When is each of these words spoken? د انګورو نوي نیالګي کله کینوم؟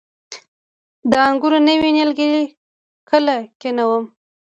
د 1.11 1.13
انګورو 1.29 1.59
نوي 1.67 1.89
نیالګي 1.95 2.29
کله 3.09 3.35
کینوم؟ 3.59 4.03